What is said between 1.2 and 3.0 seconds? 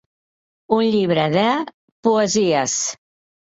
de, poesies!…